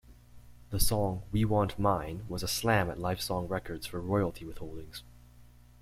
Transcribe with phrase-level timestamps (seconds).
[0.71, 5.03] The song "We Want Mine" was a slam at Lifesong Records for royalty withholdings.